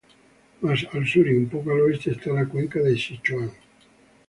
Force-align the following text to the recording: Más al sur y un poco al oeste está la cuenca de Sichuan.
Más 0.61 0.83
al 0.93 1.05
sur 1.07 1.27
y 1.27 1.35
un 1.35 1.47
poco 1.47 1.69
al 1.69 1.81
oeste 1.81 2.09
está 2.09 2.31
la 2.33 2.47
cuenca 2.47 2.79
de 2.79 2.97
Sichuan. 2.97 3.51